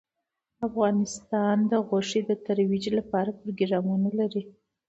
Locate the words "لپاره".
2.97-3.37